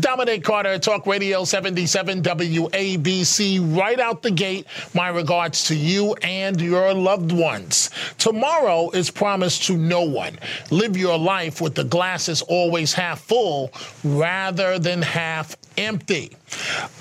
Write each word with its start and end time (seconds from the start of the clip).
Dominic 0.00 0.42
Carter, 0.42 0.78
Talk 0.78 1.06
Radio 1.06 1.44
77 1.44 2.22
WABC. 2.22 3.76
Right 3.76 4.00
out 4.00 4.22
the 4.22 4.30
gate, 4.30 4.66
my 4.94 5.08
regards 5.08 5.64
to 5.64 5.74
you 5.74 6.14
and 6.22 6.58
your 6.62 6.94
loved 6.94 7.30
ones. 7.30 7.90
Tomorrow 8.16 8.90
is 8.92 9.10
promised 9.10 9.64
to 9.64 9.76
no 9.76 10.00
one. 10.00 10.38
Live 10.70 10.96
your 10.96 11.18
life 11.18 11.60
with 11.60 11.74
the 11.74 11.84
glasses 11.84 12.40
always 12.40 12.94
half 12.94 13.20
full 13.20 13.70
rather 14.02 14.78
than 14.78 15.02
half 15.02 15.56
empty. 15.76 16.36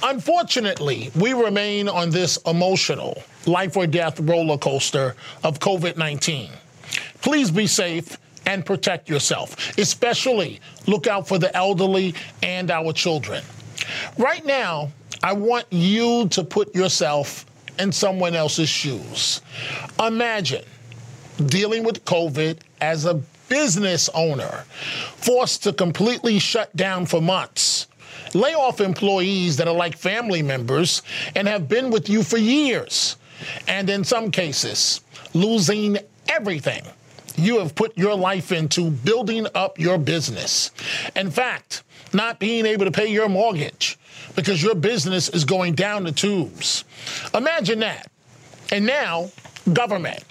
Unfortunately, 0.04 1.11
we 1.15 1.32
remain 1.32 1.87
on 1.87 2.10
this 2.10 2.37
emotional 2.46 3.23
life 3.46 3.78
or 3.78 3.87
death 3.87 4.19
roller 4.19 4.57
coaster 4.57 5.15
of 5.46 5.60
COVID 5.60 5.96
19. 5.96 6.51
Please 7.21 7.51
be 7.51 7.68
safe 7.68 8.18
and 8.52 8.65
protect 8.65 9.09
yourself. 9.09 9.77
Especially 9.77 10.60
look 10.86 11.07
out 11.07 11.28
for 11.28 11.37
the 11.37 11.55
elderly 11.55 12.14
and 12.43 12.69
our 12.69 12.91
children. 12.91 13.41
Right 14.18 14.46
now, 14.46 14.91
I 15.24 15.33
want 15.33 15.65
you 15.69 16.27
to 16.29 16.43
put 16.43 16.75
yourself 16.75 17.46
in 17.79 17.91
someone 17.93 18.36
else's 18.36 18.68
shoes. 18.68 19.41
Imagine 20.05 20.65
dealing 21.46 21.83
with 21.83 22.04
COVID 22.04 22.60
as 22.82 23.05
a 23.05 23.15
business 23.47 24.10
owner, 24.14 24.65
forced 25.15 25.63
to 25.63 25.74
completely 25.74 26.38
shut 26.38 26.75
down 26.75 27.05
for 27.05 27.21
months. 27.21 27.88
Lay 28.33 28.54
off 28.54 28.82
employees 28.82 29.57
that 29.57 29.68
are 29.68 29.74
like 29.74 29.97
family 29.97 30.41
members 30.41 31.02
and 31.36 31.47
have 31.47 31.69
been 31.69 31.89
with 31.89 32.09
you 32.09 32.23
for 32.23 32.38
years. 32.38 33.16
And 33.67 33.89
in 33.89 34.03
some 34.03 34.30
cases, 34.30 35.02
losing 35.33 35.97
everything 36.27 36.83
you 37.41 37.59
have 37.59 37.75
put 37.75 37.97
your 37.97 38.16
life 38.16 38.52
into 38.52 38.91
building 38.91 39.47
up 39.55 39.80
your 39.80 39.97
business. 39.97 40.72
In 41.16 41.31
fact, 41.31 41.83
not 42.13 42.39
being 42.39 42.66
able 42.66 42.85
to 42.85 42.91
pay 42.91 43.07
your 43.07 43.29
mortgage 43.29 43.97
because 44.35 44.61
your 44.61 44.75
business 44.75 45.29
is 45.29 45.45
going 45.45 45.73
down 45.73 46.03
the 46.03 46.11
tubes. 46.11 46.83
Imagine 47.33 47.79
that. 47.79 48.09
And 48.71 48.85
now, 48.85 49.29
government, 49.73 50.23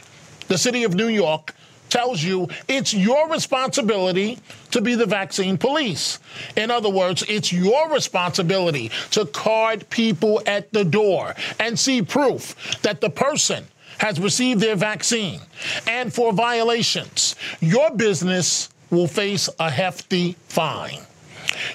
the 0.48 0.58
city 0.58 0.84
of 0.84 0.94
New 0.94 1.08
York, 1.08 1.54
tells 1.90 2.22
you 2.22 2.48
it's 2.68 2.94
your 2.94 3.28
responsibility 3.28 4.38
to 4.70 4.80
be 4.80 4.94
the 4.94 5.06
vaccine 5.06 5.58
police. 5.58 6.20
In 6.56 6.70
other 6.70 6.88
words, 6.88 7.24
it's 7.28 7.52
your 7.52 7.90
responsibility 7.90 8.90
to 9.10 9.26
card 9.26 9.88
people 9.90 10.40
at 10.46 10.72
the 10.72 10.84
door 10.84 11.34
and 11.58 11.78
see 11.78 12.00
proof 12.00 12.54
that 12.82 13.00
the 13.00 13.10
person 13.10 13.66
has 14.00 14.18
received 14.18 14.60
their 14.60 14.76
vaccine. 14.76 15.40
And 15.86 16.12
for 16.12 16.32
violations, 16.32 17.36
your 17.60 17.90
business 17.90 18.70
will 18.90 19.06
face 19.06 19.48
a 19.58 19.70
hefty 19.70 20.36
fine. 20.48 21.00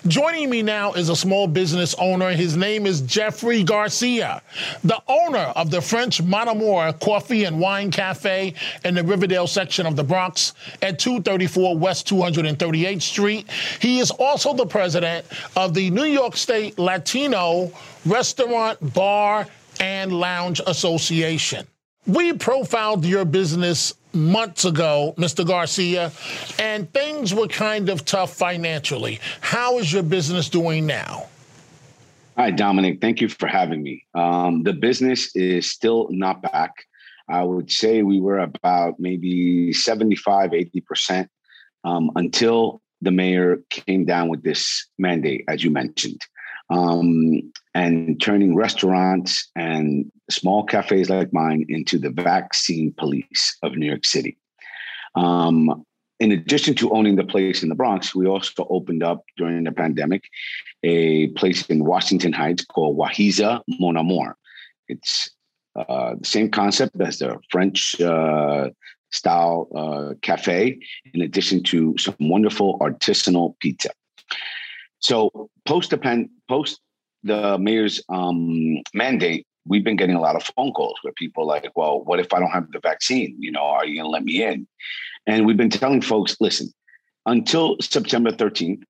Joining 0.07 0.49
me 0.49 0.63
now 0.63 0.93
is 0.93 1.09
a 1.09 1.15
small 1.15 1.45
business 1.47 1.93
owner. 1.99 2.31
His 2.31 2.57
name 2.57 2.87
is 2.87 3.01
Jeffrey 3.01 3.61
Garcia, 3.63 4.41
the 4.83 4.99
owner 5.07 5.53
of 5.55 5.69
the 5.69 5.81
French 5.81 6.19
Mon 6.23 6.47
Amour 6.47 6.93
Coffee 6.93 7.43
and 7.43 7.59
Wine 7.59 7.91
Cafe 7.91 8.55
in 8.83 8.95
the 8.95 9.03
Riverdale 9.03 9.45
section 9.45 9.85
of 9.85 9.95
the 9.95 10.03
Bronx 10.03 10.53
at 10.81 10.97
234 10.97 11.77
West 11.77 12.07
238th 12.07 13.01
Street. 13.03 13.51
He 13.79 13.99
is 13.99 14.09
also 14.09 14.55
the 14.55 14.65
president 14.65 15.27
of 15.55 15.75
the 15.75 15.91
New 15.91 16.05
York 16.05 16.35
State 16.37 16.79
Latino 16.79 17.71
Restaurant, 18.05 18.93
Bar, 18.95 19.45
and 19.79 20.11
Lounge 20.11 20.61
Association. 20.65 21.67
We 22.07 22.33
profiled 22.33 23.03
your 23.03 23.25
business 23.25 23.93
months 24.13 24.63
ago, 24.63 25.15
Mr. 25.17 25.45
Garcia, 25.45 26.11
and 26.59 26.91
things 26.93 27.33
were 27.33 27.47
kind 27.47 27.89
of 27.89 28.05
tough 28.05 28.33
financially. 28.33 29.19
How 29.41 29.79
is 29.79 29.91
your 29.91 30.03
business 30.03 30.47
doing 30.47 30.85
now? 30.85 31.25
Hi, 32.37 32.51
Dominic. 32.51 33.01
Thank 33.01 33.21
you 33.21 33.29
for 33.29 33.47
having 33.47 33.81
me. 33.81 34.05
Um, 34.13 34.61
the 34.63 34.73
business 34.73 35.35
is 35.35 35.71
still 35.71 36.07
not 36.11 36.41
back. 36.41 36.73
I 37.27 37.43
would 37.43 37.71
say 37.71 38.03
we 38.03 38.19
were 38.19 38.39
about 38.39 38.99
maybe 38.99 39.73
75, 39.73 40.51
80% 40.51 41.27
um, 41.83 42.11
until 42.15 42.81
the 43.01 43.11
mayor 43.11 43.61
came 43.69 44.05
down 44.05 44.29
with 44.29 44.43
this 44.43 44.87
mandate, 44.99 45.43
as 45.47 45.63
you 45.63 45.71
mentioned 45.71 46.21
um, 46.69 47.51
and 47.75 48.19
turning 48.21 48.55
restaurants 48.55 49.51
and 49.55 50.09
small 50.29 50.63
cafes 50.63 51.09
like 51.09 51.33
mine 51.33 51.65
into 51.67 51.99
the 51.99 52.09
vaccine 52.09 52.93
police 52.97 53.57
of 53.61 53.75
New 53.75 53.85
York 53.85 54.05
City. 54.05 54.37
Um, 55.15 55.85
in 56.21 56.31
addition 56.31 56.73
to 56.75 56.91
owning 56.91 57.17
the 57.17 57.25
place 57.25 57.61
in 57.61 57.67
the 57.67 57.75
Bronx, 57.75 58.15
we 58.15 58.25
also 58.25 58.65
opened 58.69 59.03
up 59.03 59.25
during 59.35 59.65
the 59.65 59.73
pandemic 59.73 60.23
a 60.83 61.27
place 61.39 61.65
in 61.65 61.83
Washington 61.83 62.31
Heights 62.31 62.63
called 62.63 62.97
Wahiza 62.97 63.61
Mon 63.67 63.97
Amour. 63.97 64.37
It's 64.87 65.29
uh, 65.75 66.15
the 66.17 66.25
same 66.25 66.49
concept 66.49 66.99
as 67.01 67.19
the 67.19 67.37
French 67.51 67.99
uh, 67.99 68.69
style 69.11 69.67
uh, 69.75 70.13
cafe, 70.21 70.79
in 71.13 71.21
addition 71.21 71.61
to 71.63 71.97
some 71.97 72.15
wonderful 72.21 72.79
artisanal 72.79 73.59
pizza. 73.59 73.89
So 74.99 75.49
post 75.65 75.89
the 75.89 76.29
post 76.47 76.79
the 77.25 77.57
mayor's 77.57 78.01
um, 78.09 78.81
mandate, 78.93 79.45
we've 79.67 79.83
been 79.83 79.95
getting 79.95 80.15
a 80.15 80.21
lot 80.21 80.35
of 80.35 80.43
phone 80.55 80.71
calls 80.71 80.95
where 81.01 81.13
people 81.13 81.45
like, 81.45 81.69
well, 81.75 82.03
what 82.03 82.19
if 82.19 82.31
I 82.33 82.39
don't 82.39 82.51
have 82.51 82.71
the 82.71 82.79
vaccine? 82.79 83.35
You 83.39 83.51
know, 83.51 83.63
are 83.63 83.85
you 83.85 83.95
going 83.95 84.05
to 84.05 84.11
let 84.11 84.23
me 84.23 84.43
in? 84.43 84.67
And 85.25 85.45
we've 85.45 85.57
been 85.57 85.71
telling 85.71 86.01
folks, 86.01 86.37
listen, 86.39 86.71
until 87.25 87.77
September 87.81 88.31
13th, 88.31 88.83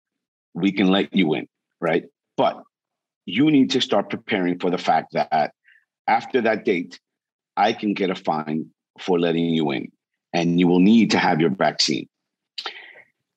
we 0.53 0.72
can 0.72 0.88
let 0.88 1.13
you 1.16 1.34
in, 1.34 1.47
right? 1.79 2.03
But 2.35 2.62
you 3.25 3.50
need 3.50 3.72
to 3.72 3.81
start 3.81 4.09
preparing 4.09 4.59
for 4.59 4.69
the 4.69 4.78
fact 4.78 5.13
that 5.13 5.53
after 6.07 6.41
that 6.41 6.66
date, 6.66 7.00
I 7.57 7.72
can 7.72 7.94
get 7.94 8.09
a 8.09 8.16
fine 8.16 8.69
for 9.00 9.17
letting 9.17 9.46
you 9.46 9.72
in, 9.72 9.91
and 10.34 10.59
you 10.59 10.67
will 10.67 10.79
need 10.79 11.12
to 11.12 11.17
have 11.17 11.40
your 11.40 11.50
vaccine. 11.50 12.07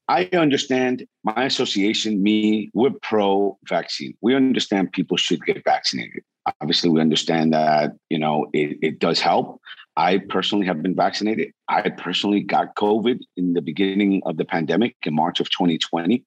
I 0.09 0.29
understand 0.33 1.07
my 1.23 1.45
association, 1.45 2.23
me, 2.23 2.71
we're 2.73 2.91
pro 3.03 3.59
vaccine. 3.69 4.17
We 4.23 4.35
understand 4.35 4.93
people 4.93 5.17
should 5.19 5.45
get 5.45 5.63
vaccinated. 5.65 6.23
Obviously, 6.61 6.89
we 6.89 7.01
understand 7.01 7.53
that, 7.53 7.93
you 8.09 8.19
know, 8.19 8.47
it, 8.55 8.79
it 8.81 8.99
does 9.01 9.21
help. 9.21 9.61
I 9.97 10.19
personally 10.19 10.67
have 10.67 10.83
been 10.83 10.95
vaccinated. 10.95 11.53
I 11.69 11.91
personally 11.91 12.41
got 12.41 12.75
COVID 12.77 13.19
in 13.37 13.53
the 13.53 13.61
beginning 13.61 14.23
of 14.25 14.39
the 14.39 14.45
pandemic 14.45 14.97
in 15.03 15.15
March 15.15 15.41
of 15.41 15.51
2020. 15.51 16.25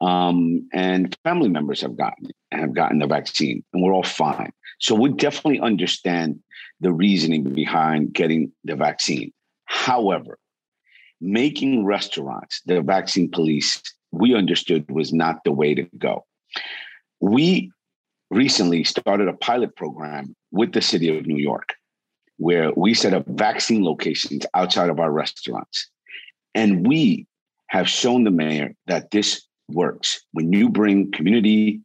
Um, 0.00 0.68
and 0.72 1.16
family 1.24 1.48
members 1.48 1.80
have 1.80 1.96
gotten 1.96 2.28
have 2.52 2.72
gotten 2.72 3.00
the 3.00 3.06
vaccine, 3.08 3.64
and 3.72 3.82
we're 3.82 3.92
all 3.92 4.04
fine. 4.04 4.52
So 4.78 4.94
we 4.94 5.10
definitely 5.10 5.58
understand 5.58 6.38
the 6.80 6.92
reasoning 6.92 7.42
behind 7.42 8.12
getting 8.12 8.52
the 8.62 8.76
vaccine. 8.76 9.32
However, 9.64 10.38
making 11.20 11.84
restaurants 11.84 12.60
the 12.66 12.80
vaccine 12.80 13.30
police 13.30 13.82
we 14.10 14.34
understood 14.34 14.90
was 14.90 15.12
not 15.12 15.44
the 15.44 15.52
way 15.52 15.74
to 15.74 15.82
go. 15.98 16.24
We 17.20 17.70
recently 18.30 18.84
started 18.84 19.28
a 19.28 19.34
pilot 19.34 19.76
program 19.76 20.34
with 20.50 20.72
the 20.72 20.80
city 20.80 21.16
of 21.16 21.26
New 21.26 21.36
York 21.36 21.74
where 22.38 22.72
we 22.76 22.94
set 22.94 23.14
up 23.14 23.26
vaccine 23.26 23.84
locations 23.84 24.46
outside 24.54 24.90
of 24.90 25.00
our 25.00 25.10
restaurants. 25.10 25.88
And 26.54 26.86
we 26.86 27.26
have 27.68 27.88
shown 27.88 28.24
the 28.24 28.30
mayor 28.30 28.74
that 28.86 29.10
this 29.10 29.42
works. 29.68 30.20
When 30.32 30.52
you 30.52 30.68
bring 30.68 31.10
community, 31.10 31.80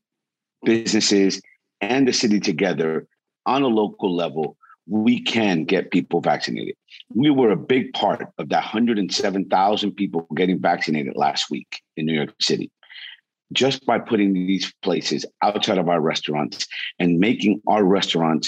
businesses, 0.64 1.42
and 1.82 2.08
the 2.08 2.14
city 2.14 2.40
together 2.40 3.08
on 3.46 3.64
a 3.64 3.68
local 3.68 4.16
level, 4.16 4.56
we 4.88 5.22
can 5.22 5.64
get 5.64 5.92
people 5.92 6.22
vaccinated. 6.22 6.76
We 7.14 7.30
were 7.30 7.52
a 7.52 7.58
big 7.58 7.94
part 7.94 8.28
of 8.38 8.50
that 8.50 8.64
107,000 8.64 9.92
people 9.92 10.28
getting 10.36 10.60
vaccinated 10.60 11.16
last 11.16 11.50
week 11.50 11.81
in 11.96 12.06
New 12.06 12.13
York 12.13 12.34
City. 12.42 12.72
Just 13.52 13.86
by 13.86 14.00
putting 14.00 14.34
these 14.34 14.74
places 14.81 15.25
outside 15.42 15.78
of 15.78 15.88
our 15.88 16.02
restaurants 16.02 16.68
and 17.00 17.19
making 17.19 17.62
our 17.68 17.84
restaurant 17.84 18.48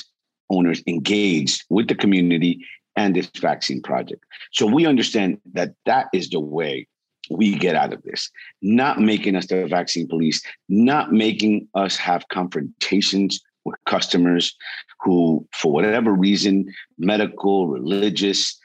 owners 0.50 0.81
engaged 0.88 1.63
with 1.69 1.88
the 1.88 1.95
community 1.95 2.65
and 2.95 3.15
this 3.15 3.30
vaccine 3.39 3.81
project. 3.81 4.24
So 4.51 4.65
we 4.65 4.86
understand 4.86 5.39
that 5.54 5.74
that 5.86 6.07
is 6.13 6.30
the 6.30 6.39
way 6.39 6.88
we 7.30 7.56
get 7.56 7.75
out 7.75 7.94
of 7.94 8.01
this, 8.04 8.30
not 8.62 9.00
making 9.00 9.36
us 9.36 9.48
the 9.48 9.68
vaccine 9.68 10.07
police, 10.07 10.42
not 10.69 11.12
making 11.12 11.68
us 11.74 11.98
have 11.98 12.27
confrontations 12.30 13.42
with 13.65 13.75
customers 13.85 14.56
who, 15.01 15.45
for 15.51 15.71
whatever 15.71 16.13
reason, 16.13 16.73
medical, 16.97 17.67
religious, 17.67 18.57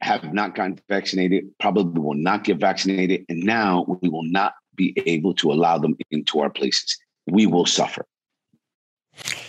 have 0.00 0.32
not 0.32 0.54
gotten 0.54 0.78
vaccinated, 0.88 1.44
probably 1.60 2.00
will 2.00 2.14
not 2.14 2.44
get 2.44 2.58
vaccinated. 2.58 3.24
And 3.28 3.44
now 3.44 3.84
we 4.00 4.08
will 4.08 4.24
not 4.24 4.54
be 4.74 4.96
able 5.06 5.34
to 5.34 5.52
allow 5.52 5.78
them 5.78 5.96
into 6.10 6.40
our 6.40 6.50
places. 6.50 6.96
We 7.26 7.46
will 7.46 7.66
suffer. 7.66 8.06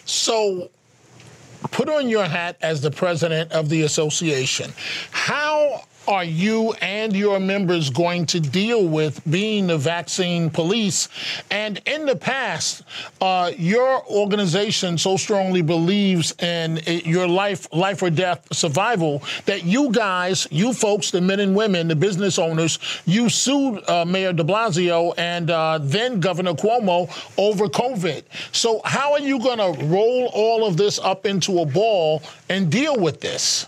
So, 0.06 0.70
put 1.72 1.88
on 1.88 2.10
your 2.10 2.26
hat 2.26 2.58
as 2.62 2.82
the 2.82 2.92
president 2.92 3.52
of 3.54 3.70
the 3.70 3.84
association. 3.84 4.74
How 5.12 5.86
are 6.08 6.24
you 6.24 6.74
and 6.82 7.16
your 7.16 7.40
members 7.40 7.90
going 7.90 8.26
to 8.28 8.40
deal 8.40 8.88
with 8.88 9.22
being 9.30 9.68
the 9.68 9.78
vaccine 9.78 10.50
police? 10.50 11.10
And 11.50 11.82
in 11.86 12.06
the 12.06 12.16
past, 12.16 12.84
uh, 13.20 13.52
your 13.58 14.04
organization 14.08 14.98
so 14.98 15.18
strongly 15.18 15.62
believes 15.62 16.34
in 16.42 16.80
your 17.06 17.28
life, 17.28 17.72
life 17.72 18.02
or 18.02 18.10
death 18.10 18.48
survival 18.52 19.24
that 19.46 19.64
you 19.64 19.92
guys, 19.92 20.48
you 20.52 20.74
folks, 20.74 21.12
the 21.12 21.22
men 21.22 21.40
and 21.40 21.56
women, 21.56 21.88
the 21.88 21.96
business 21.96 22.40
owners, 22.40 22.80
you 23.06 23.30
sued 23.30 23.88
uh, 23.88 24.04
Mayor 24.06 24.34
De 24.34 24.44
Blasio 24.44 25.14
and 25.18 25.50
uh, 25.50 25.80
then 25.82 26.20
Governor 26.20 26.54
Cuomo 26.54 27.10
over 27.38 27.68
COVID. 27.68 28.24
So 28.52 28.82
how 28.86 29.14
are 29.14 29.20
you 29.20 29.40
going 29.40 29.60
to 29.60 29.86
roll 29.86 30.30
all 30.34 30.66
of 30.66 30.78
this 30.78 31.00
up 31.00 31.26
into 31.26 31.60
a 31.60 31.66
ball 31.66 32.22
and 32.50 32.72
deal 32.72 32.98
with 32.98 33.22
this? 33.22 33.68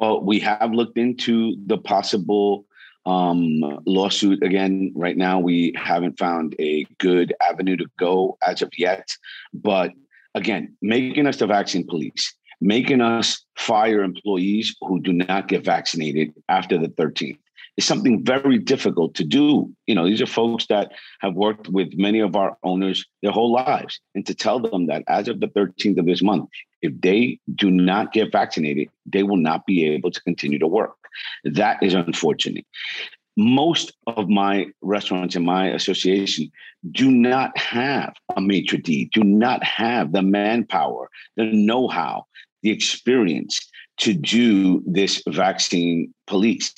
Well, 0.00 0.22
we 0.22 0.40
have 0.40 0.72
looked 0.72 0.96
into 0.96 1.56
the 1.66 1.76
possible 1.76 2.64
um, 3.04 3.60
lawsuit 3.86 4.42
again. 4.42 4.92
Right 4.96 5.16
now, 5.16 5.38
we 5.38 5.74
haven't 5.76 6.18
found 6.18 6.56
a 6.58 6.86
good 6.98 7.34
avenue 7.42 7.76
to 7.76 7.86
go 7.98 8.38
as 8.46 8.62
of 8.62 8.70
yet. 8.78 9.10
But 9.52 9.92
again, 10.34 10.74
making 10.80 11.26
us 11.26 11.36
the 11.36 11.46
vaccine 11.46 11.86
police, 11.86 12.34
making 12.62 13.02
us 13.02 13.44
fire 13.56 14.02
employees 14.02 14.74
who 14.80 15.02
do 15.02 15.12
not 15.12 15.48
get 15.48 15.66
vaccinated 15.66 16.32
after 16.48 16.78
the 16.78 16.88
13th 16.88 17.38
is 17.76 17.84
something 17.84 18.24
very 18.24 18.58
difficult 18.58 19.14
to 19.16 19.24
do. 19.24 19.70
You 19.86 19.94
know, 19.94 20.06
these 20.06 20.22
are 20.22 20.26
folks 20.26 20.66
that 20.68 20.92
have 21.20 21.34
worked 21.34 21.68
with 21.68 21.92
many 21.92 22.20
of 22.20 22.36
our 22.36 22.56
owners 22.62 23.04
their 23.22 23.32
whole 23.32 23.52
lives. 23.52 24.00
And 24.14 24.26
to 24.26 24.34
tell 24.34 24.60
them 24.60 24.86
that 24.86 25.04
as 25.08 25.28
of 25.28 25.40
the 25.40 25.48
13th 25.48 25.98
of 25.98 26.06
this 26.06 26.22
month, 26.22 26.48
if 26.82 26.98
they 27.00 27.38
do 27.54 27.70
not 27.70 28.12
get 28.12 28.32
vaccinated, 28.32 28.88
they 29.06 29.22
will 29.22 29.36
not 29.36 29.66
be 29.66 29.86
able 29.86 30.10
to 30.10 30.20
continue 30.22 30.58
to 30.58 30.66
work. 30.66 30.96
That 31.44 31.82
is 31.82 31.94
unfortunate. 31.94 32.66
Most 33.36 33.92
of 34.06 34.28
my 34.28 34.66
restaurants 34.82 35.36
in 35.36 35.44
my 35.44 35.68
association 35.68 36.50
do 36.90 37.10
not 37.10 37.56
have 37.56 38.14
a 38.36 38.40
maitre 38.40 38.78
d, 38.78 39.08
do 39.12 39.22
not 39.22 39.62
have 39.64 40.12
the 40.12 40.22
manpower, 40.22 41.08
the 41.36 41.44
know 41.44 41.88
how, 41.88 42.26
the 42.62 42.70
experience 42.70 43.60
to 43.98 44.14
do 44.14 44.82
this 44.86 45.22
vaccine 45.28 46.12
police. 46.26 46.72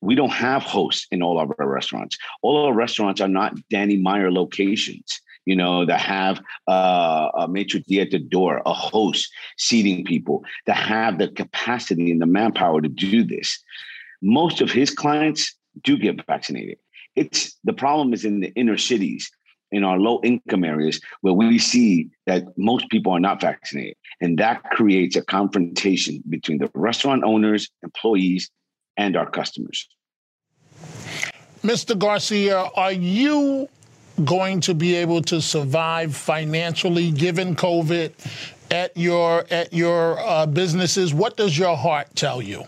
We 0.00 0.14
don't 0.14 0.30
have 0.30 0.62
hosts 0.62 1.06
in 1.10 1.22
all 1.22 1.40
of 1.40 1.52
our 1.58 1.68
restaurants. 1.68 2.18
All 2.42 2.66
our 2.66 2.74
restaurants 2.74 3.20
are 3.20 3.28
not 3.28 3.54
Danny 3.70 3.96
Meyer 3.96 4.32
locations 4.32 5.20
you 5.44 5.56
know, 5.56 5.84
that 5.84 6.00
have 6.00 6.40
uh, 6.68 7.28
a 7.36 7.48
maitre 7.48 7.80
d' 7.80 7.98
at 7.98 8.10
the 8.10 8.18
door, 8.18 8.62
a 8.64 8.72
host 8.72 9.30
seating 9.58 10.04
people, 10.04 10.44
that 10.66 10.76
have 10.76 11.18
the 11.18 11.28
capacity 11.28 12.10
and 12.10 12.20
the 12.20 12.26
manpower 12.26 12.80
to 12.80 12.88
do 12.88 13.24
this. 13.24 13.62
Most 14.22 14.60
of 14.60 14.70
his 14.70 14.90
clients 14.90 15.54
do 15.82 15.98
get 15.98 16.24
vaccinated. 16.26 16.78
It's 17.16 17.56
the 17.64 17.72
problem 17.72 18.12
is 18.12 18.24
in 18.24 18.40
the 18.40 18.52
inner 18.54 18.78
cities, 18.78 19.30
in 19.70 19.84
our 19.84 19.98
low 19.98 20.20
income 20.22 20.64
areas, 20.64 21.00
where 21.20 21.34
we 21.34 21.58
see 21.58 22.08
that 22.26 22.44
most 22.56 22.88
people 22.90 23.12
are 23.12 23.20
not 23.20 23.40
vaccinated. 23.40 23.96
And 24.20 24.38
that 24.38 24.62
creates 24.70 25.16
a 25.16 25.22
confrontation 25.22 26.22
between 26.28 26.58
the 26.58 26.70
restaurant 26.74 27.24
owners, 27.24 27.68
employees, 27.82 28.50
and 28.96 29.16
our 29.16 29.28
customers. 29.28 29.88
Mr. 31.62 31.98
Garcia, 31.98 32.68
are 32.76 32.92
you 32.92 33.68
going 34.24 34.60
to 34.60 34.74
be 34.74 34.94
able 34.94 35.22
to 35.22 35.40
survive 35.40 36.14
financially 36.14 37.10
given 37.10 37.56
COVID 37.56 38.12
at 38.70 38.96
your 38.96 39.44
at 39.50 39.72
your 39.72 40.18
uh, 40.20 40.46
businesses? 40.46 41.12
What 41.12 41.36
does 41.36 41.58
your 41.58 41.76
heart 41.76 42.08
tell 42.14 42.40
you? 42.40 42.64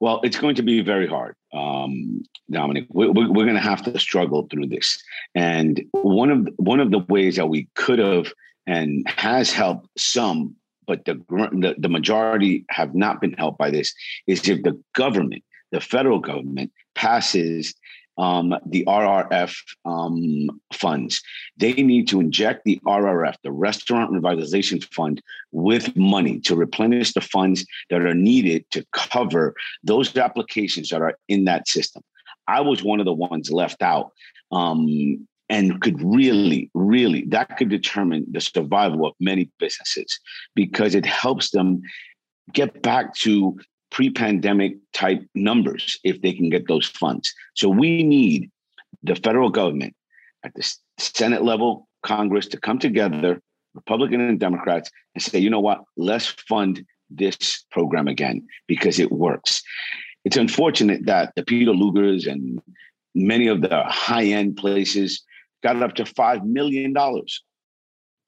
Well, 0.00 0.20
it's 0.22 0.38
going 0.38 0.56
to 0.56 0.62
be 0.62 0.82
very 0.82 1.06
hard, 1.06 1.36
um, 1.54 2.22
Dominic. 2.50 2.86
We're, 2.90 3.10
we're 3.12 3.44
going 3.44 3.54
to 3.54 3.60
have 3.60 3.82
to 3.84 3.98
struggle 3.98 4.46
through 4.50 4.66
this, 4.66 5.02
and 5.34 5.82
one 5.92 6.30
of 6.30 6.48
one 6.56 6.80
of 6.80 6.90
the 6.90 6.98
ways 7.08 7.36
that 7.36 7.48
we 7.48 7.68
could 7.74 7.98
have 7.98 8.32
and 8.66 9.08
has 9.08 9.52
helped 9.52 9.88
some, 9.96 10.54
but 10.86 11.04
the, 11.06 11.14
the 11.30 11.76
the 11.78 11.88
majority 11.88 12.66
have 12.68 12.94
not 12.94 13.20
been 13.20 13.32
helped 13.34 13.58
by 13.58 13.70
this, 13.70 13.94
is 14.26 14.46
if 14.48 14.62
the 14.62 14.78
government, 14.94 15.42
the 15.72 15.80
federal 15.80 16.18
government, 16.18 16.72
passes 16.94 17.74
um, 18.18 18.54
the 18.66 18.84
RRF 18.86 19.54
um, 19.84 20.60
funds. 20.72 21.20
They 21.56 21.74
need 21.74 22.08
to 22.08 22.20
inject 22.20 22.64
the 22.64 22.80
RRF, 22.86 23.36
the 23.42 23.52
Restaurant 23.52 24.12
Revitalization 24.12 24.82
Fund, 24.92 25.22
with 25.52 25.94
money 25.96 26.40
to 26.40 26.56
replenish 26.56 27.12
the 27.12 27.20
funds 27.20 27.66
that 27.90 28.02
are 28.02 28.14
needed 28.14 28.64
to 28.70 28.84
cover 28.92 29.54
those 29.82 30.16
applications 30.16 30.88
that 30.90 31.02
are 31.02 31.18
in 31.28 31.44
that 31.44 31.68
system. 31.68 32.02
I 32.48 32.60
was 32.60 32.82
one 32.82 33.00
of 33.00 33.06
the 33.06 33.12
ones 33.12 33.50
left 33.50 33.82
out. 33.82 34.12
Um, 34.52 35.26
and 35.48 35.80
could 35.80 36.02
really, 36.02 36.70
really, 36.74 37.22
that 37.26 37.56
could 37.56 37.68
determine 37.68 38.26
the 38.30 38.40
survival 38.40 39.06
of 39.06 39.14
many 39.20 39.48
businesses 39.60 40.18
because 40.56 40.94
it 40.94 41.06
helps 41.06 41.50
them 41.50 41.82
get 42.52 42.82
back 42.82 43.14
to 43.14 43.56
pre-pandemic 43.90 44.76
type 44.92 45.22
numbers 45.34 45.98
if 46.04 46.20
they 46.22 46.32
can 46.32 46.50
get 46.50 46.68
those 46.68 46.86
funds. 46.86 47.32
So 47.54 47.68
we 47.68 48.02
need 48.02 48.50
the 49.02 49.14
federal 49.16 49.50
government 49.50 49.94
at 50.44 50.54
the 50.54 50.74
Senate 50.98 51.42
level, 51.42 51.88
Congress 52.02 52.46
to 52.48 52.60
come 52.60 52.78
together, 52.78 53.40
Republican 53.74 54.20
and 54.20 54.40
Democrats, 54.40 54.90
and 55.14 55.22
say, 55.22 55.38
you 55.38 55.50
know 55.50 55.60
what, 55.60 55.82
let's 55.96 56.26
fund 56.26 56.84
this 57.10 57.64
program 57.70 58.08
again 58.08 58.46
because 58.66 58.98
it 58.98 59.12
works. 59.12 59.62
It's 60.24 60.36
unfortunate 60.36 61.06
that 61.06 61.32
the 61.36 61.44
Peter 61.44 61.72
Lugers 61.72 62.30
and 62.30 62.60
many 63.14 63.46
of 63.46 63.60
the 63.62 63.84
high-end 63.84 64.56
places 64.56 65.22
got 65.62 65.82
up 65.82 65.94
to 65.94 66.04
$5 66.04 66.44
million. 66.44 66.94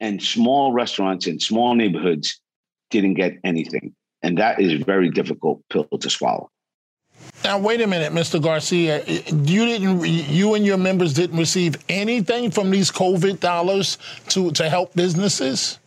And 0.01 0.23
small 0.23 0.73
restaurants 0.73 1.27
in 1.27 1.41
small 1.41 1.75
neighborhoods 1.75 2.41
didn't 2.91 3.15
get 3.15 3.39
anything. 3.43 3.95
And 4.23 4.39
that 4.39 4.61
is 4.61 4.81
a 4.81 4.85
very 4.85 5.11
difficult 5.11 5.63
pill 5.71 5.85
to 5.85 6.11
swallow. 6.11 6.51
Now, 7.45 7.59
wait 7.59 7.81
a 7.81 7.87
minute, 7.87 8.13
Mr. 8.13 8.43
Garcia. 8.43 9.05
You 9.05 9.65
didn't. 9.65 10.05
You 10.05 10.55
and 10.55 10.65
your 10.67 10.77
members 10.77 11.15
didn't 11.15 11.39
receive 11.39 11.77
anything 11.89 12.51
from 12.51 12.71
these 12.71 12.91
COVID 12.91 13.41
dollars 13.41 13.99
to 14.29 14.51
to 14.53 14.69
help 14.69 14.95
businesses. 14.95 15.79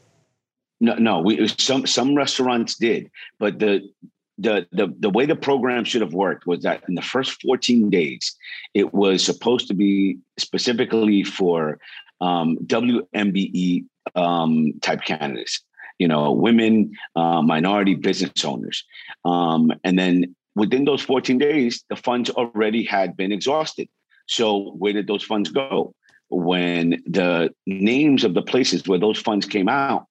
No, 0.80 0.96
no. 0.96 1.20
We 1.20 1.48
some 1.48 1.86
some 1.86 2.16
restaurants 2.16 2.76
did, 2.76 3.12
but 3.38 3.60
the 3.60 3.90
the 4.38 4.68
the 4.72 4.94
the 5.00 5.10
way 5.10 5.26
the 5.26 5.36
program 5.36 5.84
should 5.84 6.02
have 6.02 6.14
worked 6.14 6.48
was 6.48 6.64
that 6.64 6.84
in 6.88 6.96
the 6.96 7.02
first 7.02 7.42
14 7.42 7.90
days, 7.90 8.36
it 8.74 8.94
was 8.94 9.24
supposed 9.24 9.68
to 9.68 9.74
be 9.74 10.18
specifically 10.38 11.24
for 11.24 11.80
um, 12.22 12.58
WMBE 12.66 13.86
um, 14.16 14.74
type 14.82 15.02
candidates 15.02 15.62
you 16.02 16.08
know, 16.08 16.32
women, 16.32 16.92
uh, 17.16 17.44
minority 17.44 17.94
business 17.94 18.44
owners. 18.44 18.84
Um, 19.24 19.72
and 19.84 20.00
then 20.00 20.36
within 20.56 20.86
those 20.86 21.04
14 21.04 21.38
days, 21.38 21.84
the 21.90 21.96
funds 21.96 22.32
already 22.32 22.84
had 22.84 23.16
been 23.16 23.32
exhausted. 23.32 23.88
So 24.28 24.72
where 24.80 24.94
did 24.94 25.06
those 25.06 25.24
funds 25.24 25.52
go? 25.52 25.94
When 26.30 27.04
the 27.06 27.54
names 27.68 28.24
of 28.24 28.34
the 28.34 28.42
places 28.42 28.88
where 28.88 28.98
those 28.98 29.20
funds 29.20 29.46
came 29.46 29.70
out 29.70 30.08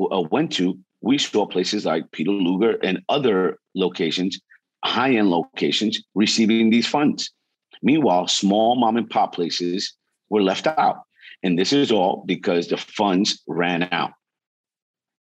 uh, 0.00 0.22
went 0.22 0.52
to, 0.52 0.78
we 1.02 1.18
saw 1.18 1.44
places 1.44 1.84
like 1.84 2.10
Peter 2.12 2.30
Luger 2.30 2.78
and 2.82 3.02
other 3.10 3.58
locations, 3.74 4.40
high-end 4.86 5.28
locations, 5.28 6.02
receiving 6.14 6.70
these 6.70 6.86
funds. 6.86 7.30
Meanwhile, 7.82 8.28
small 8.28 8.76
mom 8.76 8.96
and 8.96 9.10
pop 9.10 9.34
places 9.34 9.92
were 10.30 10.42
left 10.42 10.66
out. 10.66 11.02
And 11.42 11.58
this 11.58 11.74
is 11.74 11.92
all 11.92 12.24
because 12.26 12.68
the 12.68 12.78
funds 12.78 13.42
ran 13.46 13.82
out 13.92 14.12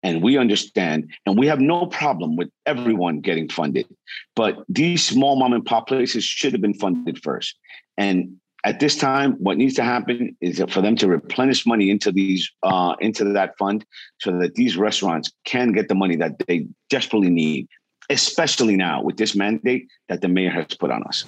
and 0.02 0.22
we 0.22 0.36
understand 0.36 1.10
and 1.26 1.38
we 1.38 1.46
have 1.46 1.60
no 1.60 1.86
problem 1.86 2.36
with 2.36 2.50
everyone 2.66 3.20
getting 3.20 3.48
funded 3.48 3.86
but 4.34 4.58
these 4.68 5.04
small 5.04 5.36
mom 5.36 5.52
and 5.52 5.64
pop 5.64 5.86
places 5.86 6.24
should 6.24 6.52
have 6.52 6.60
been 6.60 6.74
funded 6.74 7.22
first 7.22 7.56
and 7.96 8.36
at 8.64 8.80
this 8.80 8.96
time 8.96 9.32
what 9.34 9.56
needs 9.56 9.74
to 9.74 9.82
happen 9.82 10.36
is 10.40 10.62
for 10.68 10.82
them 10.82 10.96
to 10.96 11.08
replenish 11.08 11.66
money 11.66 11.90
into 11.90 12.12
these 12.12 12.50
uh, 12.62 12.94
into 13.00 13.24
that 13.24 13.56
fund 13.58 13.84
so 14.20 14.38
that 14.38 14.54
these 14.54 14.76
restaurants 14.76 15.32
can 15.44 15.72
get 15.72 15.88
the 15.88 15.94
money 15.94 16.16
that 16.16 16.38
they 16.46 16.66
desperately 16.88 17.30
need 17.30 17.68
especially 18.10 18.76
now 18.76 19.02
with 19.02 19.16
this 19.16 19.36
mandate 19.36 19.88
that 20.08 20.20
the 20.20 20.28
mayor 20.28 20.50
has 20.50 20.66
put 20.78 20.90
on 20.90 21.02
us 21.04 21.24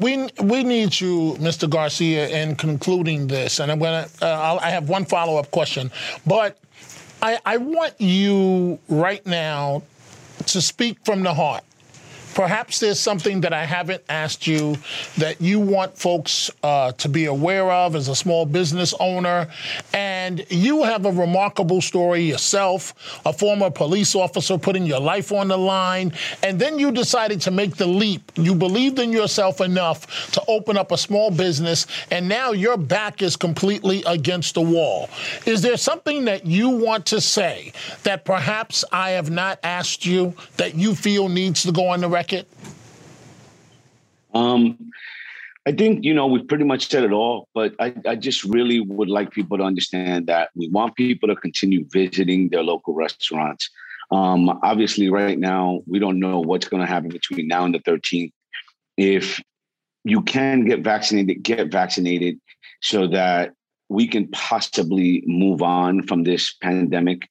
we 0.00 0.28
we 0.40 0.62
need 0.62 1.00
you, 1.00 1.36
Mr. 1.40 1.68
Garcia, 1.68 2.28
in 2.28 2.54
concluding 2.54 3.26
this, 3.26 3.58
and 3.58 3.72
I'm 3.72 3.80
gonna. 3.80 4.06
Uh, 4.22 4.58
I 4.62 4.70
have 4.70 4.88
one 4.88 5.04
follow 5.04 5.38
up 5.38 5.50
question, 5.50 5.90
but 6.24 6.58
I, 7.20 7.38
I 7.44 7.56
want 7.56 8.00
you 8.00 8.78
right 8.88 9.24
now 9.26 9.82
to 10.46 10.60
speak 10.60 11.04
from 11.04 11.22
the 11.22 11.34
heart. 11.34 11.64
Perhaps 12.34 12.80
there's 12.80 13.00
something 13.00 13.40
that 13.40 13.52
I 13.52 13.64
haven't 13.64 14.02
asked 14.08 14.46
you 14.46 14.76
that 15.16 15.40
you 15.40 15.58
want 15.58 15.96
folks 15.96 16.50
uh, 16.62 16.92
to 16.92 17.08
be 17.08 17.24
aware 17.24 17.70
of 17.70 17.96
as 17.96 18.08
a 18.08 18.14
small 18.14 18.46
business 18.46 18.94
owner. 19.00 19.48
And 19.92 20.46
you 20.50 20.82
have 20.84 21.06
a 21.06 21.12
remarkable 21.12 21.80
story 21.80 22.22
yourself, 22.22 22.94
a 23.24 23.32
former 23.32 23.70
police 23.70 24.14
officer 24.14 24.58
putting 24.58 24.86
your 24.86 25.00
life 25.00 25.32
on 25.32 25.48
the 25.48 25.58
line. 25.58 26.12
And 26.42 26.60
then 26.60 26.78
you 26.78 26.92
decided 26.92 27.40
to 27.42 27.50
make 27.50 27.76
the 27.76 27.86
leap. 27.86 28.30
You 28.36 28.54
believed 28.54 28.98
in 28.98 29.12
yourself 29.12 29.60
enough 29.60 30.30
to 30.32 30.42
open 30.48 30.76
up 30.76 30.92
a 30.92 30.98
small 30.98 31.30
business. 31.30 31.86
And 32.10 32.28
now 32.28 32.52
your 32.52 32.76
back 32.76 33.22
is 33.22 33.36
completely 33.36 34.02
against 34.06 34.54
the 34.54 34.62
wall. 34.62 35.08
Is 35.46 35.62
there 35.62 35.76
something 35.76 36.24
that 36.26 36.46
you 36.46 36.68
want 36.68 37.06
to 37.06 37.20
say 37.20 37.72
that 38.04 38.24
perhaps 38.24 38.84
I 38.92 39.10
have 39.10 39.30
not 39.30 39.58
asked 39.62 40.06
you 40.06 40.34
that 40.56 40.74
you 40.74 40.94
feel 40.94 41.28
needs 41.28 41.62
to 41.62 41.72
go 41.72 41.88
on 41.88 42.00
the 42.00 42.08
record? 42.08 42.27
Um, 44.34 44.90
I 45.66 45.72
think, 45.72 46.04
you 46.04 46.14
know, 46.14 46.26
we've 46.26 46.48
pretty 46.48 46.64
much 46.64 46.88
said 46.88 47.04
it 47.04 47.12
all, 47.12 47.48
but 47.54 47.74
I, 47.78 47.94
I 48.06 48.16
just 48.16 48.44
really 48.44 48.80
would 48.80 49.10
like 49.10 49.30
people 49.30 49.58
to 49.58 49.64
understand 49.64 50.26
that 50.26 50.50
we 50.54 50.68
want 50.68 50.96
people 50.96 51.28
to 51.28 51.36
continue 51.36 51.84
visiting 51.90 52.48
their 52.48 52.62
local 52.62 52.94
restaurants. 52.94 53.68
Um, 54.10 54.48
obviously, 54.62 55.10
right 55.10 55.38
now, 55.38 55.82
we 55.86 55.98
don't 55.98 56.20
know 56.20 56.40
what's 56.40 56.68
going 56.68 56.80
to 56.80 56.86
happen 56.86 57.10
between 57.10 57.48
now 57.48 57.64
and 57.64 57.74
the 57.74 57.80
13th. 57.80 58.32
If 58.96 59.42
you 60.04 60.22
can 60.22 60.64
get 60.64 60.80
vaccinated, 60.80 61.42
get 61.42 61.70
vaccinated 61.70 62.40
so 62.80 63.06
that 63.08 63.52
we 63.90 64.06
can 64.06 64.28
possibly 64.28 65.22
move 65.26 65.62
on 65.62 66.02
from 66.06 66.24
this 66.24 66.54
pandemic. 66.54 67.28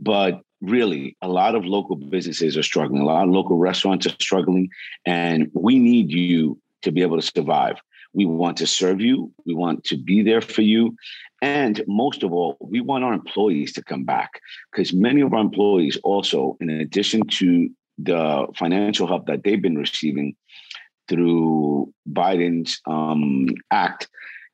But 0.00 0.40
really, 0.62 1.16
a 1.20 1.28
lot 1.28 1.54
of 1.54 1.64
local 1.64 1.96
businesses 1.96 2.56
are 2.56 2.62
struggling. 2.62 3.02
A 3.02 3.04
lot 3.04 3.24
of 3.24 3.30
local 3.30 3.58
restaurants 3.58 4.06
are 4.06 4.16
struggling, 4.20 4.70
and 5.04 5.50
we 5.52 5.78
need 5.78 6.10
you 6.10 6.58
to 6.82 6.92
be 6.92 7.02
able 7.02 7.20
to 7.20 7.26
survive. 7.26 7.80
We 8.14 8.26
want 8.26 8.56
to 8.58 8.66
serve 8.66 9.00
you. 9.00 9.32
We 9.44 9.54
want 9.54 9.84
to 9.84 9.96
be 9.96 10.22
there 10.22 10.40
for 10.40 10.62
you. 10.62 10.96
And 11.40 11.82
most 11.86 12.22
of 12.22 12.32
all, 12.32 12.56
we 12.60 12.80
want 12.80 13.04
our 13.04 13.12
employees 13.12 13.72
to 13.72 13.82
come 13.82 14.04
back 14.04 14.40
because 14.70 14.92
many 14.92 15.22
of 15.22 15.32
our 15.32 15.40
employees 15.40 15.98
also, 16.04 16.56
in 16.60 16.70
addition 16.70 17.26
to 17.26 17.68
the 17.98 18.46
financial 18.54 19.06
help 19.06 19.26
that 19.26 19.42
they've 19.42 19.60
been 19.60 19.78
receiving 19.78 20.36
through 21.08 21.92
Biden's 22.10 22.80
um, 22.86 23.48
act, 23.70 24.08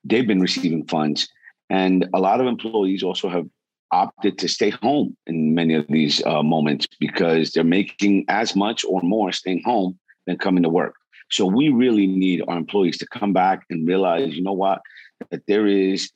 they've 0.04 0.26
been 0.26 0.40
receiving 0.40 0.86
funds. 0.86 1.28
And 1.68 2.06
a 2.14 2.20
lot 2.20 2.40
of 2.40 2.46
employees 2.46 3.02
also 3.02 3.28
have 3.28 3.46
opted 3.92 4.38
to 4.38 4.48
stay 4.48 4.70
home 4.70 5.16
in 5.26 5.54
many 5.54 5.74
of 5.74 5.86
these 5.88 6.24
uh, 6.24 6.42
moments 6.42 6.86
because 7.00 7.52
they're 7.52 7.64
making 7.64 8.24
as 8.28 8.54
much 8.54 8.84
or 8.84 9.00
more 9.02 9.32
staying 9.32 9.62
home 9.64 9.98
than 10.26 10.36
coming 10.38 10.62
to 10.62 10.68
work. 10.68 10.94
So 11.30 11.44
we 11.46 11.68
really 11.68 12.06
need 12.06 12.42
our 12.48 12.56
employees 12.56 12.98
to 12.98 13.06
come 13.06 13.32
back 13.32 13.64
and 13.70 13.86
realize, 13.86 14.34
you 14.34 14.42
know 14.42 14.52
what, 14.52 14.80
that 15.30 15.42
there 15.46 15.66
is 15.66 16.10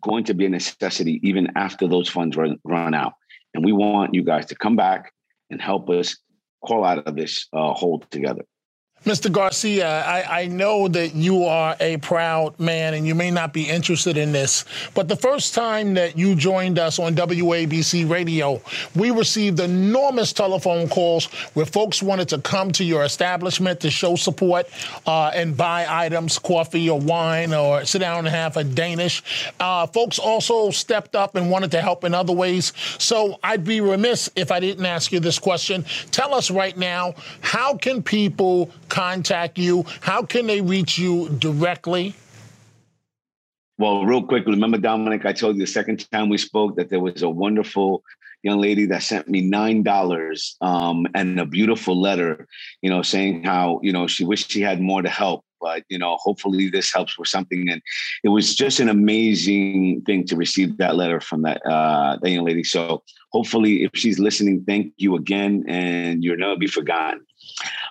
going 0.00 0.24
to 0.24 0.34
be 0.34 0.46
a 0.46 0.48
necessity 0.48 1.20
even 1.22 1.52
after 1.56 1.86
those 1.86 2.08
funds 2.08 2.36
run, 2.36 2.58
run 2.64 2.94
out. 2.94 3.14
And 3.52 3.64
we 3.64 3.72
want 3.72 4.14
you 4.14 4.24
guys 4.24 4.46
to 4.46 4.54
come 4.54 4.76
back 4.76 5.12
and 5.50 5.60
help 5.60 5.90
us 5.90 6.16
crawl 6.64 6.84
out 6.84 7.06
of 7.06 7.16
this 7.16 7.46
uh, 7.52 7.72
hole 7.74 8.02
together. 8.10 8.42
Mr. 9.04 9.30
Garcia, 9.30 10.02
I, 10.06 10.40
I, 10.40 10.46
know 10.46 10.88
that 10.88 11.14
you 11.14 11.44
are 11.44 11.76
a 11.78 11.98
proud 11.98 12.58
man 12.58 12.94
and 12.94 13.06
you 13.06 13.14
may 13.14 13.30
not 13.30 13.52
be 13.52 13.68
interested 13.68 14.16
in 14.16 14.32
this, 14.32 14.64
but 14.94 15.08
the 15.08 15.16
first 15.16 15.52
time 15.52 15.92
that 15.94 16.16
you 16.16 16.34
joined 16.34 16.78
us 16.78 16.98
on 16.98 17.14
WABC 17.14 18.08
radio, 18.08 18.62
we 18.96 19.10
received 19.10 19.60
enormous 19.60 20.32
telephone 20.32 20.88
calls 20.88 21.26
where 21.52 21.66
folks 21.66 22.02
wanted 22.02 22.30
to 22.30 22.38
come 22.38 22.72
to 22.72 22.82
your 22.82 23.04
establishment 23.04 23.78
to 23.80 23.90
show 23.90 24.16
support 24.16 24.66
uh, 25.06 25.30
and 25.34 25.54
buy 25.54 25.84
items, 25.86 26.38
coffee 26.38 26.88
or 26.88 26.98
wine, 26.98 27.52
or 27.52 27.84
sit 27.84 27.98
down 27.98 28.20
and 28.20 28.28
have 28.28 28.56
a 28.56 28.64
Danish. 28.64 29.22
Uh, 29.60 29.86
folks 29.86 30.18
also 30.18 30.70
stepped 30.70 31.14
up 31.14 31.34
and 31.34 31.50
wanted 31.50 31.70
to 31.70 31.82
help 31.82 32.04
in 32.04 32.14
other 32.14 32.32
ways. 32.32 32.72
So 32.98 33.38
I'd 33.44 33.64
be 33.64 33.82
remiss 33.82 34.30
if 34.34 34.50
I 34.50 34.60
didn't 34.60 34.86
ask 34.86 35.12
you 35.12 35.20
this 35.20 35.38
question. 35.38 35.84
Tell 36.10 36.32
us 36.32 36.50
right 36.50 36.76
now, 36.78 37.14
how 37.42 37.76
can 37.76 38.02
people 38.02 38.70
contact 38.94 39.58
you? 39.58 39.84
How 40.02 40.22
can 40.22 40.46
they 40.46 40.60
reach 40.60 40.96
you 40.96 41.28
directly? 41.30 42.14
Well, 43.76 44.04
real 44.04 44.22
quick, 44.22 44.46
remember, 44.46 44.78
Dominic, 44.78 45.26
I 45.26 45.32
told 45.32 45.56
you 45.56 45.62
the 45.62 45.66
second 45.66 46.08
time 46.12 46.28
we 46.28 46.38
spoke 46.38 46.76
that 46.76 46.90
there 46.90 47.00
was 47.00 47.22
a 47.22 47.28
wonderful 47.28 48.04
young 48.44 48.60
lady 48.60 48.86
that 48.86 49.02
sent 49.02 49.26
me 49.26 49.40
nine 49.40 49.82
dollars 49.82 50.56
um, 50.60 51.08
and 51.14 51.40
a 51.40 51.46
beautiful 51.46 52.00
letter, 52.00 52.46
you 52.82 52.90
know, 52.90 53.02
saying 53.02 53.42
how 53.42 53.80
you 53.82 53.92
know 53.92 54.06
she 54.06 54.24
wished 54.24 54.52
she 54.52 54.60
had 54.60 54.80
more 54.80 55.02
to 55.02 55.08
help, 55.08 55.44
but 55.60 55.82
you 55.88 55.98
know, 55.98 56.16
hopefully 56.20 56.68
this 56.68 56.92
helps 56.92 57.18
with 57.18 57.26
something. 57.26 57.68
And 57.68 57.82
it 58.22 58.28
was 58.28 58.54
just 58.54 58.78
an 58.78 58.88
amazing 58.88 60.02
thing 60.06 60.24
to 60.26 60.36
receive 60.36 60.76
that 60.76 60.94
letter 60.94 61.20
from 61.20 61.42
that 61.42 61.60
uh, 61.66 62.18
that 62.22 62.30
young 62.30 62.44
lady. 62.44 62.62
So 62.62 63.02
hopefully, 63.32 63.82
if 63.82 63.90
she's 63.94 64.20
listening, 64.20 64.62
thank 64.64 64.92
you 64.98 65.16
again, 65.16 65.64
and 65.66 66.22
you'll 66.22 66.36
never 66.36 66.56
be 66.56 66.68
forgotten. 66.68 67.26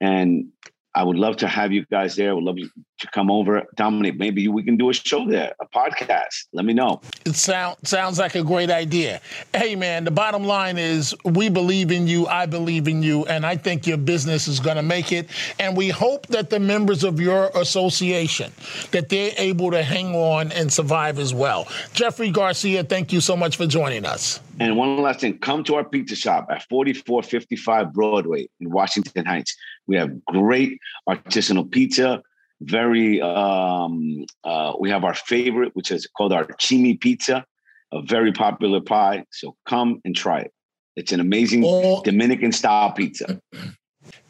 And 0.00 0.48
I 0.94 1.02
would 1.04 1.16
love 1.16 1.36
to 1.38 1.46
have 1.46 1.72
you 1.72 1.86
guys 1.86 2.16
there. 2.16 2.30
I 2.30 2.32
would 2.32 2.44
love 2.44 2.58
you 2.58 2.68
to 3.00 3.08
come 3.08 3.30
over. 3.30 3.64
Dominic, 3.76 4.16
maybe 4.18 4.48
we 4.48 4.62
can 4.62 4.76
do 4.76 4.90
a 4.90 4.92
show 4.92 5.26
there, 5.26 5.54
a 5.60 5.66
podcast. 5.66 6.46
Let 6.52 6.64
me 6.64 6.72
know. 6.72 7.00
It 7.24 7.34
sound, 7.34 7.76
sounds 7.82 8.18
like 8.18 8.34
a 8.34 8.44
great 8.44 8.70
idea. 8.70 9.20
Hey, 9.54 9.74
man, 9.74 10.04
the 10.04 10.10
bottom 10.10 10.44
line 10.44 10.78
is 10.78 11.14
we 11.24 11.48
believe 11.48 11.90
in 11.90 12.06
you. 12.06 12.26
I 12.26 12.46
believe 12.46 12.88
in 12.88 13.02
you. 13.02 13.26
And 13.26 13.44
I 13.44 13.56
think 13.56 13.86
your 13.86 13.96
business 13.96 14.48
is 14.48 14.60
going 14.60 14.76
to 14.76 14.82
make 14.82 15.12
it. 15.12 15.28
And 15.58 15.76
we 15.76 15.88
hope 15.88 16.26
that 16.28 16.50
the 16.50 16.60
members 16.60 17.04
of 17.04 17.20
your 17.20 17.50
association, 17.54 18.52
that 18.92 19.08
they're 19.08 19.32
able 19.36 19.70
to 19.72 19.82
hang 19.82 20.14
on 20.14 20.52
and 20.52 20.72
survive 20.72 21.18
as 21.18 21.34
well. 21.34 21.66
Jeffrey 21.92 22.30
Garcia, 22.30 22.84
thank 22.84 23.12
you 23.12 23.20
so 23.20 23.36
much 23.36 23.56
for 23.56 23.66
joining 23.66 24.04
us. 24.04 24.40
And 24.60 24.76
one 24.76 24.98
last 24.98 25.20
thing, 25.20 25.38
come 25.38 25.64
to 25.64 25.76
our 25.76 25.84
pizza 25.84 26.14
shop 26.14 26.48
at 26.50 26.68
4455 26.68 27.94
Broadway 27.94 28.46
in 28.60 28.70
Washington 28.70 29.24
Heights. 29.24 29.56
We 29.86 29.96
have 29.96 30.22
great 30.26 30.78
artisanal 31.08 31.70
pizza. 31.70 32.22
Very, 32.62 33.20
um, 33.22 34.26
uh, 34.44 34.74
we 34.78 34.90
have 34.90 35.04
our 35.04 35.14
favorite, 35.14 35.74
which 35.74 35.90
is 35.90 36.06
called 36.16 36.32
our 36.32 36.44
Chimi 36.44 37.00
Pizza, 37.00 37.44
a 37.92 38.02
very 38.02 38.32
popular 38.32 38.80
pie. 38.80 39.24
So 39.32 39.56
come 39.66 40.00
and 40.04 40.14
try 40.14 40.40
it. 40.40 40.52
It's 40.96 41.12
an 41.12 41.20
amazing 41.20 41.62
oh. 41.64 42.02
Dominican 42.02 42.52
style 42.52 42.92
pizza. 42.92 43.40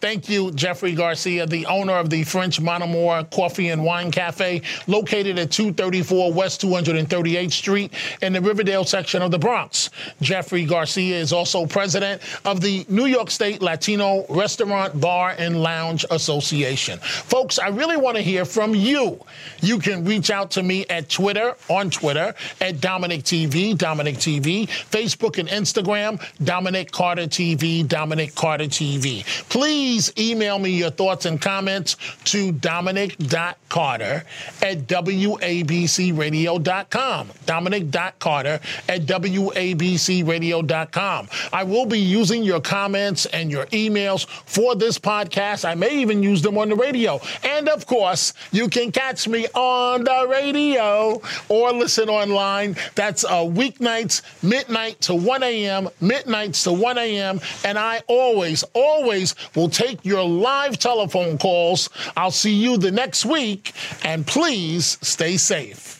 Thank 0.01 0.31
you, 0.31 0.51
Jeffrey 0.53 0.95
Garcia, 0.95 1.45
the 1.47 1.67
owner 1.67 1.93
of 1.93 2.09
the 2.09 2.25
French 2.25 2.59
Mon 2.59 2.81
Amour 2.81 3.25
Coffee 3.25 3.69
and 3.69 3.85
Wine 3.85 4.11
Cafe, 4.11 4.63
located 4.87 5.39
at 5.39 5.51
234 5.51 6.33
West 6.33 6.63
238th 6.63 7.53
Street 7.53 7.93
in 8.23 8.33
the 8.33 8.41
Riverdale 8.41 8.85
section 8.85 9.21
of 9.21 9.31
the 9.31 9.39
Bronx. 9.39 9.91
Jeffrey 10.23 10.65
Garcia 10.65 11.17
is 11.17 11.35
also 11.35 11.67
president 11.67 12.23
of 12.47 12.63
the 12.63 12.87
New 12.89 13.05
York 13.05 13.31
State 13.31 13.61
Latino 13.61 14.25
Restaurant, 14.31 14.99
Bar, 14.99 15.35
and 15.39 15.63
Lounge 15.63 16.07
Association. 16.11 16.99
Folks, 17.01 17.59
I 17.59 17.69
really 17.69 17.99
want 17.99 18.17
to 18.17 18.23
hear 18.23 18.47
from 18.47 18.75
you. 18.75 19.23
You 19.61 19.79
can 19.79 20.07
reach 20.07 20.31
out 20.31 20.51
to 20.53 20.63
me 20.63 20.87
at 20.89 21.11
Twitter, 21.11 21.55
on 21.69 21.91
Twitter, 21.91 22.35
at 22.63 22.81
Dominic 22.81 23.23
TV, 23.25 23.77
Dominic 23.77 24.17
TV, 24.17 24.67
Facebook 24.67 25.37
and 25.37 25.49
Instagram, 25.51 26.19
Dominic 26.43 26.91
Carter 26.91 27.27
TV, 27.27 27.87
Dominic 27.87 28.35
Carter 28.35 28.65
TV. 28.65 29.27
Please 29.51 29.90
please 29.91 30.13
email 30.17 30.57
me 30.57 30.71
your 30.71 30.91
thoughts 30.91 31.27
and 31.27 31.41
comments 31.41 31.97
to 32.23 32.53
dominic.carter 32.53 34.25
at 34.63 34.87
wabcradio.com. 34.87 37.29
Dominic.carter 37.45 38.61
at 38.89 39.01
wabcradio.com. 39.01 41.29
I 41.53 41.65
will 41.65 41.87
be 41.87 41.99
using 41.99 42.45
your 42.45 42.61
comments 42.61 43.27
and 43.27 43.51
your 43.51 43.67
emails 43.67 44.29
for 44.29 44.77
this 44.77 44.97
podcast. 44.97 45.69
I 45.69 45.75
may 45.75 45.99
even 45.99 46.23
use 46.23 46.41
them 46.41 46.57
on 46.57 46.69
the 46.69 46.77
radio. 46.77 47.21
And 47.43 47.69
of 47.69 47.85
course, 47.87 48.33
you 48.53 48.69
can 48.69 48.93
catch 48.93 49.27
me 49.27 49.49
on 49.55 50.05
the 50.05 50.29
radio 50.31 51.21
or 51.49 51.73
listen 51.73 52.09
online. 52.09 52.77
That's 52.95 53.25
uh, 53.25 53.41
weeknights, 53.41 54.23
midnight 54.45 55.01
to 55.01 55.17
1 55.17 55.43
a.m., 55.43 55.89
midnights 56.01 56.63
to 56.63 56.73
1 56.73 56.97
a.m. 56.97 57.41
And 57.65 57.77
I 57.77 58.03
always, 58.07 58.63
always 58.73 59.35
will 59.57 59.69
take 59.81 60.05
your 60.05 60.23
live 60.23 60.79
telephone 60.79 61.39
calls. 61.39 61.89
I'll 62.15 62.31
see 62.31 62.53
you 62.53 62.77
the 62.77 62.91
next 62.91 63.25
week, 63.25 63.73
and 64.05 64.27
please 64.27 64.99
stay 65.01 65.39
safe. 65.39 66.00